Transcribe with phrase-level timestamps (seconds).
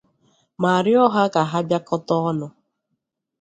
[0.61, 2.47] ma rịọ ha ka ha bịakọta ọnụ